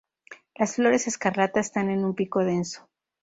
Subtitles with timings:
[0.55, 2.89] Las flores escarlata están en un pico denso.